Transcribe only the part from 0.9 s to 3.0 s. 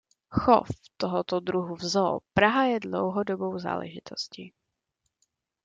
tohoto druhu v Zoo Praha je